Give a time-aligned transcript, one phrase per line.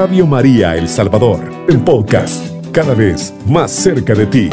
[0.00, 4.48] Radio María El Salvador, el podcast, cada vez más cerca de ti.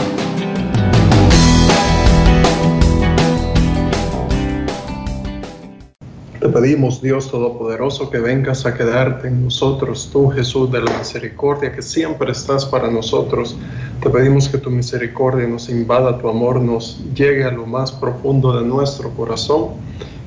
[6.38, 11.72] Te pedimos, Dios Todopoderoso, que vengas a quedarte en nosotros, tú Jesús de la misericordia,
[11.72, 13.56] que siempre estás para nosotros.
[14.04, 18.60] Te pedimos que tu misericordia nos invada, tu amor nos llegue a lo más profundo
[18.60, 19.70] de nuestro corazón.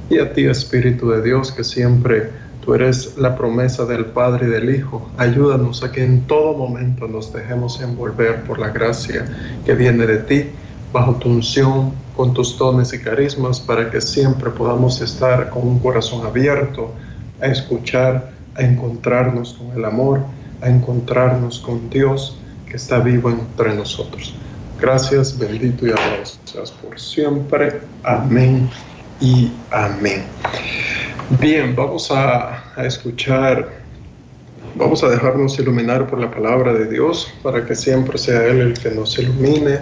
[0.09, 2.30] Y a ti, Espíritu de Dios, que siempre
[2.64, 5.09] Tú eres la promesa del Padre y del Hijo.
[5.17, 9.25] Ayúdanos a que en todo momento nos dejemos envolver por la gracia
[9.64, 10.50] que viene de ti,
[10.93, 15.79] bajo tu unción, con tus dones y carismas, para que siempre podamos estar con un
[15.79, 16.93] corazón abierto
[17.41, 20.21] a escuchar, a encontrarnos con el amor,
[20.61, 22.36] a encontrarnos con Dios
[22.67, 24.35] que está vivo entre nosotros.
[24.81, 27.81] Gracias, bendito y alabado seas por siempre.
[28.03, 28.69] Amén
[29.21, 30.25] y amén.
[31.39, 33.68] Bien, vamos a, escuchar,
[34.74, 38.74] vamos a dejarnos iluminar por la palabra de Dios para que siempre sea Él el
[38.74, 39.78] que nos ilumine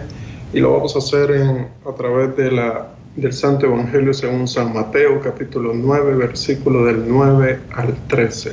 [0.53, 4.75] y lo vamos a hacer en, a través de la, del Santo Evangelio según San
[4.75, 8.53] Mateo capítulo 9 versículo del 9 al 13.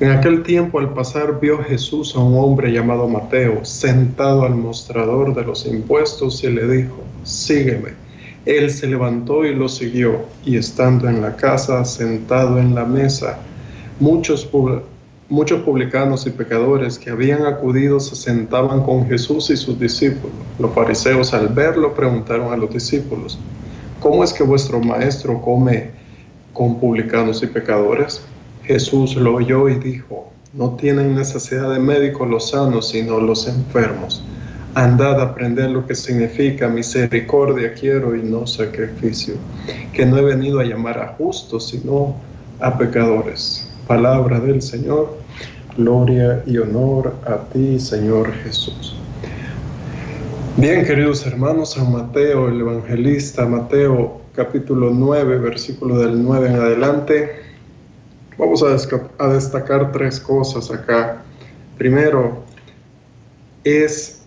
[0.00, 5.34] En aquel tiempo al pasar vio Jesús a un hombre llamado Mateo sentado al mostrador
[5.34, 8.09] de los impuestos y le dijo, sígueme.
[8.46, 13.38] Él se levantó y lo siguió, y estando en la casa, sentado en la mesa,
[13.98, 14.48] muchos,
[15.28, 20.32] muchos publicanos y pecadores que habían acudido se sentaban con Jesús y sus discípulos.
[20.58, 23.38] Los fariseos al verlo preguntaron a los discípulos,
[24.00, 25.90] ¿cómo es que vuestro maestro come
[26.54, 28.22] con publicanos y pecadores?
[28.64, 34.24] Jesús lo oyó y dijo, no tienen necesidad de médicos los sanos, sino los enfermos
[34.74, 39.34] andad a aprender lo que significa misericordia quiero y no sacrificio,
[39.92, 42.16] que no he venido a llamar a justos, sino
[42.60, 43.68] a pecadores.
[43.86, 45.18] Palabra del Señor,
[45.76, 48.96] gloria y honor a ti, Señor Jesús.
[50.56, 57.30] Bien, queridos hermanos, San Mateo, el evangelista, Mateo capítulo 9, versículo del 9 en adelante,
[58.38, 58.76] vamos a,
[59.24, 61.22] a destacar tres cosas acá.
[61.76, 62.44] Primero,
[63.64, 64.19] es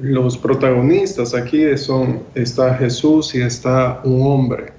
[0.00, 4.72] los protagonistas aquí son, está Jesús y está un hombre,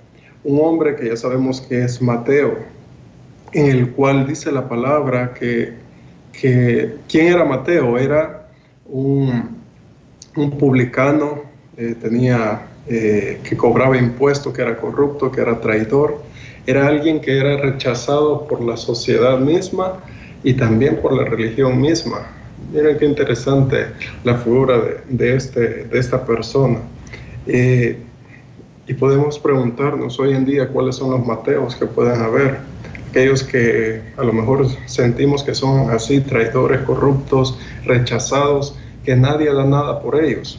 [0.43, 2.57] un hombre que ya sabemos que es Mateo,
[3.53, 5.73] en el cual dice la palabra que,
[6.33, 7.99] que ¿quién era Mateo?
[7.99, 8.47] Era
[8.85, 9.57] un,
[10.35, 11.43] un publicano,
[11.77, 16.23] eh, tenía, eh, que cobraba impuestos, que era corrupto, que era traidor,
[16.65, 19.99] era alguien que era rechazado por la sociedad misma
[20.43, 22.40] y también por la religión misma
[22.71, 23.87] Miren qué interesante
[24.23, 26.79] la figura de, este, de esta persona.
[27.45, 27.97] Eh,
[28.87, 32.59] y podemos preguntarnos hoy en día cuáles son los Mateos que pueden haber.
[33.09, 39.65] Aquellos que a lo mejor sentimos que son así, traidores, corruptos, rechazados, que nadie da
[39.65, 40.57] nada por ellos.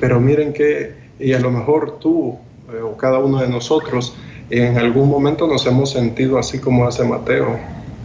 [0.00, 2.38] Pero miren que, y a lo mejor tú
[2.72, 4.16] eh, o cada uno de nosotros,
[4.48, 7.58] en algún momento nos hemos sentido así como hace Mateo,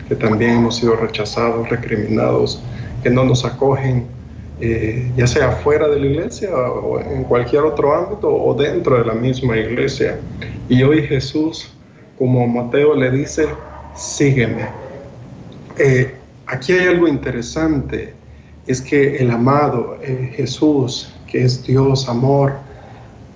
[0.10, 2.62] que también hemos sido rechazados, recriminados,
[3.02, 4.06] que no nos acogen,
[4.62, 9.06] eh, ya sea fuera de la iglesia o en cualquier otro ámbito o dentro de
[9.06, 10.20] la misma iglesia.
[10.68, 11.72] Y hoy Jesús,
[12.18, 13.48] como Mateo le dice,
[13.96, 14.66] sígueme.
[15.78, 16.14] Eh,
[16.46, 18.14] aquí hay algo interesante,
[18.68, 22.54] es que el amado eh, Jesús, que es Dios, amor,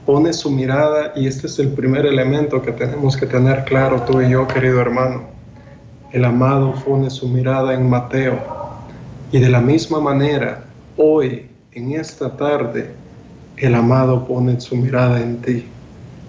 [0.05, 4.21] pone su mirada y este es el primer elemento que tenemos que tener claro tú
[4.21, 5.23] y yo, querido hermano.
[6.11, 8.62] El amado pone su mirada en Mateo
[9.33, 10.63] y de la misma manera,
[10.95, 12.91] hoy, en esta tarde,
[13.57, 15.65] el amado pone su mirada en ti.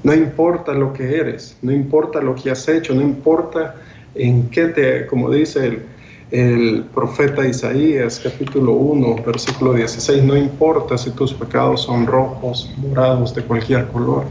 [0.03, 3.75] No importa lo que eres, no importa lo que has hecho, no importa
[4.15, 5.83] en qué te, como dice
[6.31, 13.35] el, profeta Isaías, capítulo 1, versículo 16, no importa si tus pecados son rojos, morados,
[13.35, 14.25] de cualquier color.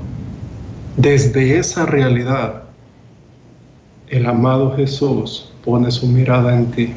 [0.97, 2.63] Desde esa realidad,
[4.07, 6.93] el amado Jesús pone su mirada en ti.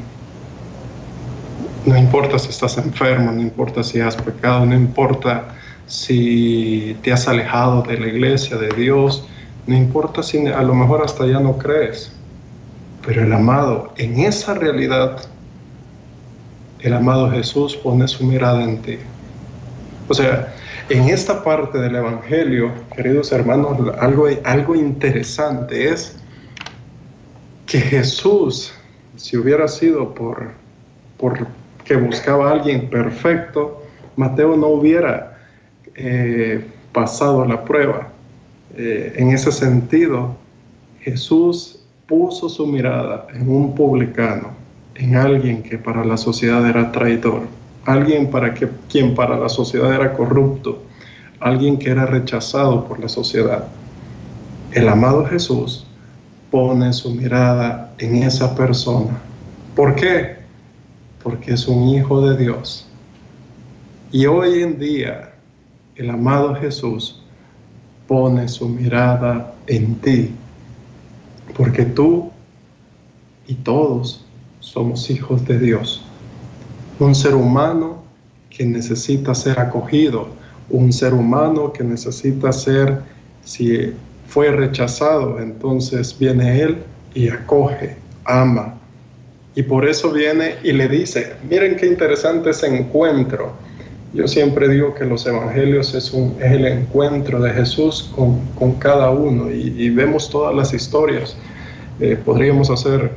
[1.87, 5.55] No importa si estás enfermo, no importa si has pecado, no importa
[5.85, 9.25] si te has alejado de la iglesia, de Dios,
[9.67, 12.11] no importa si a lo mejor hasta ya no crees,
[13.05, 15.29] pero el amado, en esa realidad,
[16.81, 18.97] el amado Jesús pone su mirada en ti.
[20.09, 20.53] O sea,
[20.89, 26.17] en esta parte del Evangelio, queridos hermanos, algo, algo interesante es
[27.65, 28.73] que Jesús,
[29.15, 30.51] si hubiera sido por,
[31.17, 31.47] por
[31.87, 33.81] que buscaba a alguien perfecto,
[34.17, 35.37] Mateo no hubiera
[35.95, 38.09] eh, pasado la prueba.
[38.75, 40.35] Eh, en ese sentido,
[40.99, 44.49] Jesús puso su mirada en un publicano,
[44.95, 47.43] en alguien que para la sociedad era traidor,
[47.85, 50.83] alguien para que, quien para la sociedad era corrupto,
[51.39, 53.65] alguien que era rechazado por la sociedad.
[54.73, 55.87] El amado Jesús
[56.51, 59.17] pone su mirada en esa persona.
[59.75, 60.36] ¿Por qué?
[61.27, 62.87] Porque es un hijo de Dios.
[64.13, 65.33] Y hoy en día
[65.97, 67.21] el amado Jesús
[68.07, 70.31] pone su mirada en ti,
[71.57, 72.31] porque tú
[73.45, 74.23] y todos
[74.61, 76.01] somos hijos de Dios.
[76.97, 78.03] Un ser humano
[78.49, 80.29] que necesita ser acogido,
[80.69, 83.01] un ser humano que necesita ser,
[83.43, 83.93] si
[84.29, 86.77] fue rechazado, entonces viene Él
[87.13, 88.76] y acoge, ama.
[89.57, 93.53] Y por eso viene y le dice, miren qué interesante ese encuentro.
[94.13, 99.89] Yo siempre digo que los evangelios es, el encuentro de Jesús con, cada uno y,
[99.89, 101.35] vemos todas las historias.
[101.99, 103.09] Eh, podríamos hacer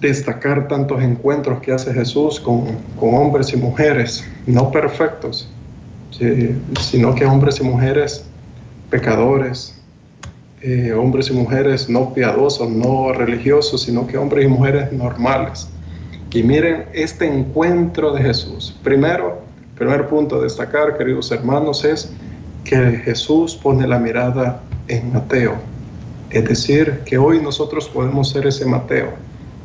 [0.00, 5.48] destacar tantos encuentros que hace Jesús con, hombres y mujeres, no perfectos,
[6.80, 8.24] sino que hombres y mujeres
[8.90, 9.80] pecadores,
[10.66, 15.68] eh, hombres y mujeres no piadosos, no religiosos, sino que hombres y mujeres normales.
[16.32, 18.74] Y miren este encuentro de Jesús.
[18.82, 19.42] Primero,
[19.76, 22.10] primer punto a destacar, queridos hermanos, es
[22.64, 25.56] que Jesús pone la mirada en Mateo.
[26.30, 29.10] Es decir, que hoy nosotros podemos ser ese Mateo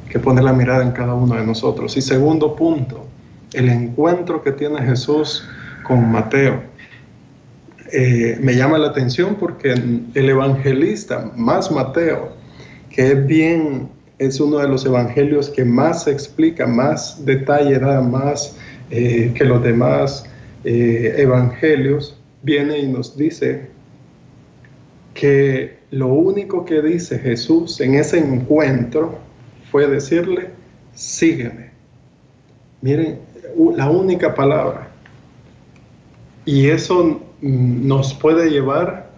[0.09, 1.95] que pone la mirada en cada uno de nosotros.
[1.95, 3.05] Y segundo punto,
[3.53, 5.47] el encuentro que tiene Jesús
[5.83, 6.61] con Mateo.
[7.91, 12.33] Eh, me llama la atención porque el evangelista, más Mateo,
[12.89, 13.89] que es bien,
[14.19, 18.57] es uno de los evangelios que más explica, más detalle da, más
[18.91, 20.25] eh, que los demás
[20.63, 23.69] eh, evangelios, viene y nos dice
[25.13, 29.17] que lo único que dice Jesús en ese encuentro
[29.71, 30.49] fue decirle,
[30.93, 31.71] sígueme.
[32.81, 33.19] Miren,
[33.75, 34.89] la única palabra.
[36.45, 39.09] Y eso nos puede llevar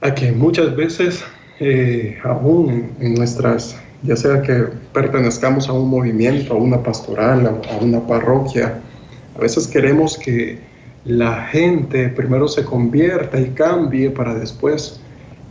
[0.00, 1.24] a que muchas veces,
[1.60, 7.84] eh, aún en, nuestras, ya sea que pertenezcamos a un movimiento, a una pastoral, a,
[7.84, 8.80] una parroquia,
[9.34, 10.58] a veces queremos que
[11.04, 15.00] la gente primero se convierta y cambie para después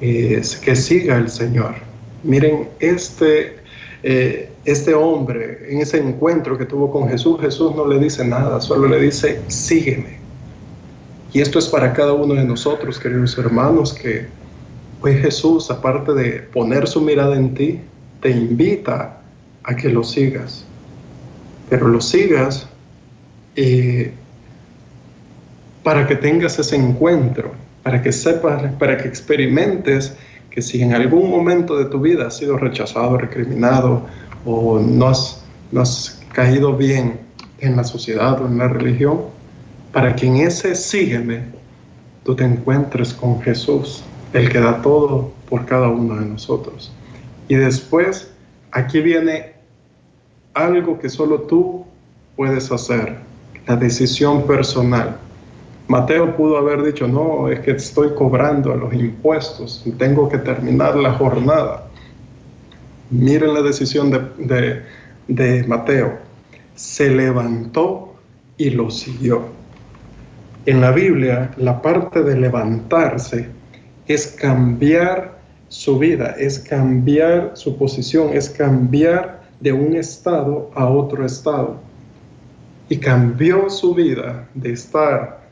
[0.01, 1.75] eh, que siga el Señor.
[2.23, 3.65] Miren, este
[4.07, 8.61] eh, este hombre en ese encuentro que tuvo con Jesús, Jesús no le dice nada,
[8.61, 10.24] solo le dice, sígueme.
[11.35, 14.25] Y esto es para cada uno de nosotros, queridos hermanos, que
[15.01, 17.81] hoy Jesús, aparte de poner su mirada en ti,
[18.21, 19.17] te invita
[19.65, 20.63] a que lo sigas.
[21.69, 22.69] Pero lo sigas
[23.57, 24.13] eh,
[25.83, 27.51] para que tengas ese encuentro,
[27.83, 30.15] para que sepas, para que experimentes
[30.49, 34.05] que si en algún momento de tu vida has sido rechazado, recriminado
[34.45, 37.19] o no has, caído bien
[37.59, 39.35] en la sociedad o en la religión,
[39.95, 41.45] para que en ese sígueme
[42.25, 44.03] tú te encuentres con Jesús,
[44.33, 46.91] el que da todo por cada uno de nosotros.
[47.47, 48.29] Y después,
[48.71, 49.53] aquí viene
[50.53, 51.85] algo que solo tú
[52.35, 53.19] puedes hacer,
[53.67, 55.15] la decisión personal.
[55.87, 61.13] Mateo pudo haber dicho, no, es que estoy cobrando los impuestos, tengo que terminar la
[61.13, 61.87] jornada.
[63.11, 64.83] Miren la decisión de,
[65.29, 66.17] de Mateo.
[66.75, 68.13] Se levantó
[68.57, 69.55] y lo siguió.
[70.65, 73.47] En la Biblia, la parte de levantarse
[74.07, 81.23] es cambiar su vida, es cambiar su posición, es cambiar de un estado a otro
[81.23, 81.75] estado.
[82.89, 85.45] Y cambió su vida de estar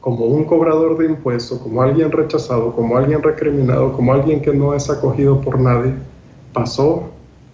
[0.00, 4.74] como un cobrador de impuestos, como alguien rechazado, como alguien recriminado, como alguien que no
[4.74, 5.92] es acogido por nadie,
[6.52, 7.10] pasó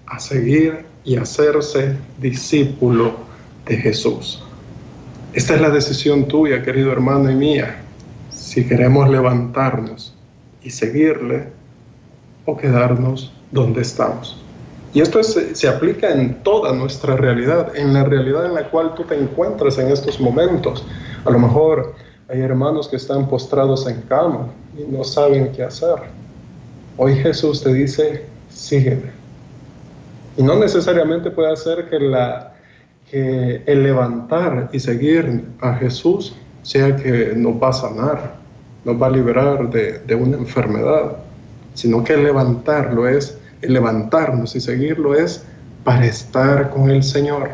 [0.06, 3.12] a seguir y hacerse discípulo
[3.66, 4.46] de Jesús.
[5.37, 7.76] Esta es la decisión tuya, querido hermano y mía,
[8.31, 10.14] si queremos levantarnos
[10.62, 11.49] y seguirle
[12.47, 14.43] o quedarnos donde estamos.
[14.95, 19.05] Y esto se aplica en toda nuestra realidad, en la realidad en la cual tú
[19.05, 20.87] te encuentras en estos momentos.
[21.26, 21.95] A lo mejor
[22.28, 25.97] hay hermanos que están postrados en cama y no saben qué hacer.
[26.97, 29.11] Hoy Jesús te dice, sígueme.
[30.38, 32.55] Y no necesariamente puede hacer que, la,
[33.10, 38.36] que el levantar y seguir a Jesús sea que nos va a sanar,
[38.84, 41.16] nos va a liberar de, de una enfermedad,
[41.75, 45.44] sino que el levantarlo es, el levantarnos y seguirlo es
[45.84, 47.50] para estar con el Señor.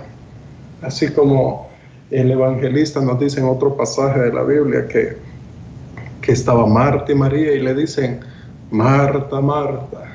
[0.80, 1.68] Así como
[2.10, 5.16] el evangelista nos dice en otro pasaje de la Biblia que,
[6.20, 8.20] que estaba Marta y María y le dicen,
[8.70, 10.12] Marta, Marta,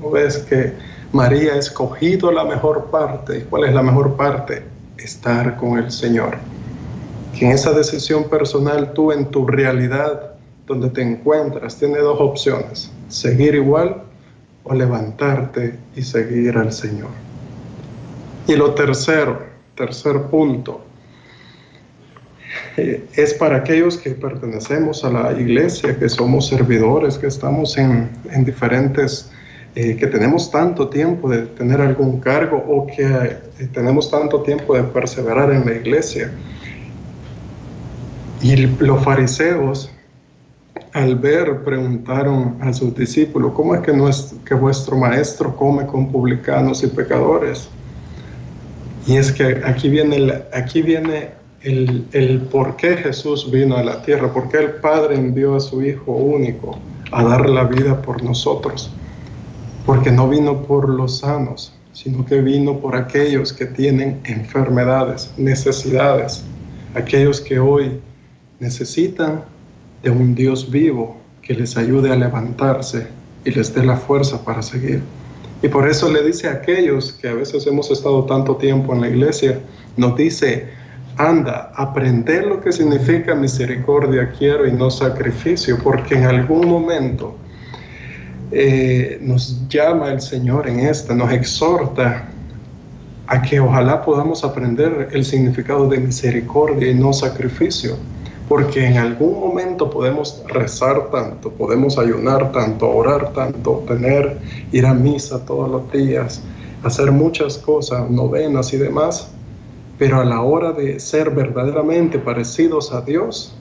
[0.00, 0.72] ¿No ves que
[1.12, 3.38] María ha escogido la mejor parte?
[3.38, 4.62] ¿Y cuál es la mejor parte?
[4.98, 6.36] Estar con el Señor.
[7.36, 10.34] Que en esa decisión personal tú en tu realidad
[10.66, 14.02] donde te encuentras tienes dos opciones, seguir igual
[14.64, 17.08] o levantarte y seguir al Señor.
[18.46, 19.42] Y lo tercero,
[19.74, 20.82] tercer punto,
[22.76, 28.10] eh, es para aquellos que pertenecemos a la iglesia, que somos servidores, que estamos en,
[28.44, 29.30] diferentes,
[29.80, 34.74] eh, que tenemos tanto tiempo de tener algún cargo o que eh, tenemos tanto tiempo
[34.74, 36.32] de perseverar en la iglesia.
[38.42, 39.88] Y los fariseos,
[40.94, 43.92] al ver, preguntaron a sus discípulos, ¿cómo es que,
[44.44, 47.68] que vuestro maestro come con publicanos y pecadores?
[49.06, 51.28] Y es que aquí viene, aquí viene
[51.62, 55.60] el, el, por qué Jesús vino a la tierra, por qué el Padre envió a
[55.60, 56.76] su Hijo único
[57.12, 58.92] a dar la vida por nosotros.
[59.88, 66.44] Porque no vino por los sanos, sino que vino por aquellos que tienen enfermedades, necesidades,
[66.94, 67.98] aquellos que hoy
[68.60, 69.44] necesitan
[70.02, 73.06] de un Dios vivo que les ayude a levantarse
[73.46, 75.00] y les dé la fuerza para seguir.
[75.62, 79.00] Y por eso le dice a aquellos que a veces hemos estado tanto tiempo en
[79.00, 79.58] la iglesia,
[79.96, 80.68] nos dice,
[81.16, 87.38] anda, aprender lo que significa misericordia quiero y no sacrificio, porque en algún momento
[88.50, 92.28] eh, nos llama el Señor en esta, nos exhorta
[93.26, 97.96] a que ojalá podamos aprender el significado de misericordia y no sacrificio,
[98.48, 104.38] porque en algún momento podemos rezar tanto, podemos ayunar tanto, orar tanto, tener,
[104.72, 106.40] ir a misa todos los días,
[106.82, 109.28] hacer muchas cosas, novenas y demás,
[109.98, 113.54] pero a la hora de ser verdaderamente parecidos a Dios,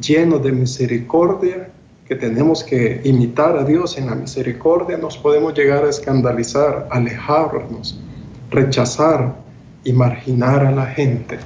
[0.00, 1.68] llenos de misericordia,
[2.10, 8.00] que tenemos que imitar a Dios en la misericordia, nos podemos llegar a escandalizar, alejarnos,
[8.50, 9.36] rechazar
[9.84, 11.38] y marginar a la gente.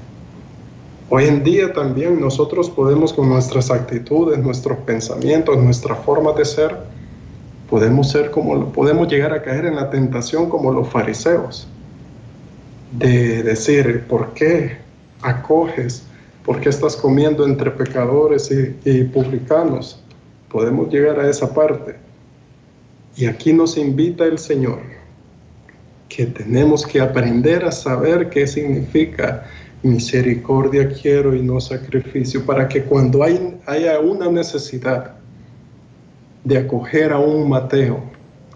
[1.11, 6.75] Hoy en día también nosotros podemos con nuestras actitudes, nuestros pensamientos, nuestra forma de ser,
[7.69, 11.69] podemos ser como podemos llegar a caer en la tentación como los fariseos
[12.91, 14.79] de decir, ¿por qué
[15.21, 16.05] acoges?
[16.43, 20.01] ¿Por qué estás comiendo entre pecadores y, publicanos?
[20.55, 21.97] Podemos llegar a esa parte.
[23.17, 24.79] Y aquí nos invita el Señor
[26.09, 29.47] que tenemos que aprender a saber qué significa
[29.83, 35.17] misericordia quiero y no sacrificio, para que cuando hay, haya una necesidad
[36.45, 38.01] de acoger a un Mateo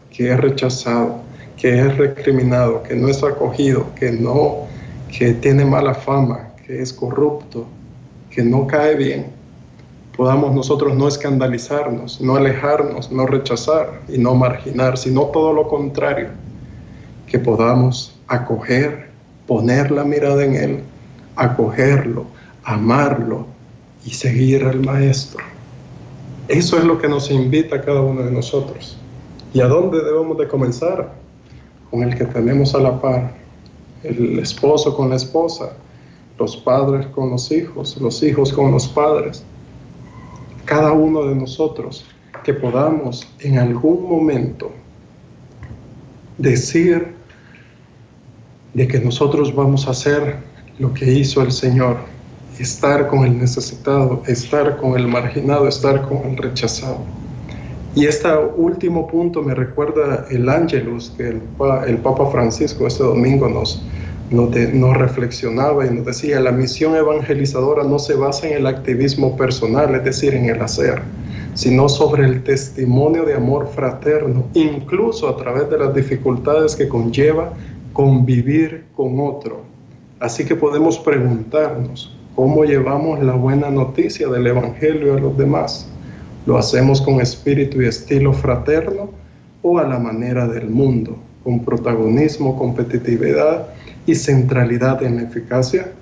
[0.09, 1.21] que es rechazado,
[1.57, 4.69] que es recriminado, que no es acogido, que no,
[5.11, 7.67] que tiene mala fama, que es corrupto,
[8.31, 9.38] que no cae bien,
[10.19, 16.29] podamos nosotros no escandalizarnos, no alejarnos, no rechazar y no marginar, sino todo lo contrario,
[17.27, 19.09] que podamos acoger,
[19.47, 20.81] poner la mirada en Él,
[21.37, 22.27] acogerlo,
[22.65, 23.47] amarlo
[24.05, 25.43] y seguir al Maestro.
[26.49, 28.99] Eso es lo que nos invita cada uno de nosotros.
[29.55, 31.17] ¿Y a dónde debemos de comenzar?
[31.91, 33.33] con el que tenemos a la par,
[34.03, 35.73] el esposo con la esposa,
[36.39, 39.43] los padres con los hijos, los hijos con los padres,
[40.69, 42.05] cada uno de nosotros
[42.45, 44.71] que podamos en algún momento
[46.37, 47.15] decir
[48.75, 50.37] de que nosotros vamos a hacer
[50.79, 51.97] lo que hizo el Señor,
[52.59, 56.99] estar con el necesitado, estar con el marginado, estar con el rechazado.
[57.95, 63.83] Y este último punto me recuerda el ángelus que el, Papa Francisco este domingo nos,
[64.31, 69.95] nos, reflexionaba y nos decía, la misión evangelizadora no se basa en el activismo personal,
[69.95, 71.03] es decir, en el hacer,
[71.55, 77.53] sino sobre el testimonio de amor fraterno, incluso a través de las dificultades que conlleva
[77.93, 79.63] convivir con otro.
[80.21, 85.89] Así que podemos preguntarnos, ¿cómo llevamos la buena noticia del Evangelio a los demás?
[86.45, 89.11] ¿Lo hacemos con espíritu y estilo fraterno
[89.63, 93.69] o a la manera del mundo, con protagonismo, competitividad
[94.09, 95.93] y centralidad en la eficacia?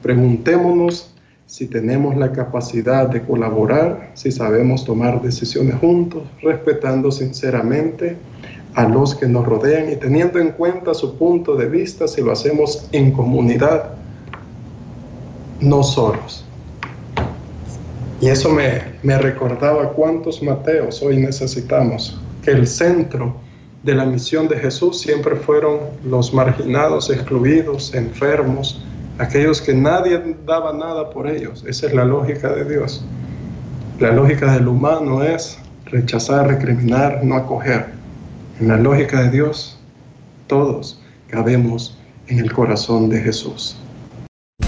[0.00, 1.12] Preguntémonos
[1.46, 8.16] si tenemos la capacidad de colaborar, si sabemos tomar decisiones juntos, respetando sinceramente
[8.74, 12.30] a los que nos rodean y teniendo en cuenta su punto de vista si lo
[12.30, 13.90] hacemos en comunidad,
[15.60, 16.44] no solos.
[18.20, 23.41] Y eso me, me recordaba cuántos Mateos hoy necesitamos, que el centro
[23.82, 28.82] de la misión de Jesús siempre fueron los marginados, excluidos, enfermos,
[29.18, 31.64] aquellos que nadie daba nada por ellos.
[31.66, 33.04] Esa es la lógica de Dios.
[33.98, 37.86] La lógica del humano es rechazar, recriminar, no acoger.
[38.60, 39.78] En la lógica de Dios,
[40.46, 41.98] todos cabemos
[42.28, 43.76] en el corazón de Jesús.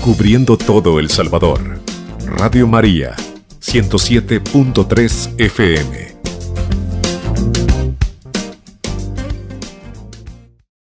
[0.03, 1.61] Cubriendo todo El Salvador.
[2.27, 3.15] Radio María,
[3.61, 6.14] 107.3 FM.